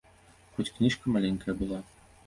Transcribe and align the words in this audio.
Хоць 0.55 0.67
кніжка 0.79 1.15
маленькая 1.19 1.59
была. 1.63 1.79